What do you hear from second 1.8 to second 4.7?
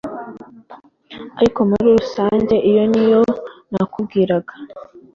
rusange iyo niyo nakubwiraga